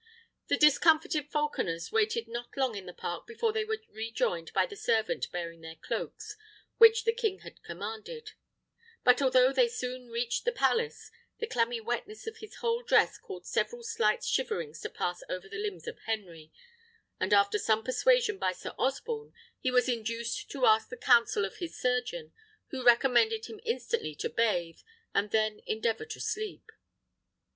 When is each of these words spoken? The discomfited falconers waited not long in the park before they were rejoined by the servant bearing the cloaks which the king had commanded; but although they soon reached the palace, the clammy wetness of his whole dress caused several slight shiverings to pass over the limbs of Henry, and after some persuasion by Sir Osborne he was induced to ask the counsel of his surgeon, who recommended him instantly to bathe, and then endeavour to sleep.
The 0.47 0.57
discomfited 0.57 1.29
falconers 1.29 1.91
waited 1.91 2.27
not 2.27 2.57
long 2.57 2.75
in 2.75 2.87
the 2.87 2.91
park 2.93 3.27
before 3.27 3.53
they 3.53 3.63
were 3.63 3.83
rejoined 3.87 4.51
by 4.51 4.65
the 4.65 4.75
servant 4.75 5.31
bearing 5.31 5.61
the 5.61 5.75
cloaks 5.75 6.35
which 6.79 7.03
the 7.03 7.13
king 7.13 7.41
had 7.41 7.61
commanded; 7.61 8.31
but 9.03 9.21
although 9.21 9.53
they 9.53 9.67
soon 9.67 10.07
reached 10.09 10.43
the 10.43 10.51
palace, 10.51 11.11
the 11.37 11.45
clammy 11.45 11.79
wetness 11.79 12.25
of 12.25 12.37
his 12.37 12.55
whole 12.55 12.81
dress 12.81 13.19
caused 13.19 13.45
several 13.45 13.83
slight 13.83 14.23
shiverings 14.23 14.81
to 14.81 14.89
pass 14.89 15.21
over 15.29 15.47
the 15.47 15.61
limbs 15.61 15.85
of 15.87 15.99
Henry, 16.07 16.51
and 17.19 17.31
after 17.31 17.59
some 17.59 17.83
persuasion 17.83 18.39
by 18.39 18.53
Sir 18.53 18.73
Osborne 18.79 19.33
he 19.59 19.69
was 19.69 19.87
induced 19.87 20.49
to 20.49 20.65
ask 20.65 20.89
the 20.89 20.97
counsel 20.97 21.45
of 21.45 21.57
his 21.57 21.79
surgeon, 21.79 22.33
who 22.71 22.83
recommended 22.83 23.45
him 23.45 23.61
instantly 23.63 24.15
to 24.15 24.31
bathe, 24.31 24.79
and 25.13 25.29
then 25.29 25.59
endeavour 25.67 26.05
to 26.05 26.19
sleep. 26.19 26.71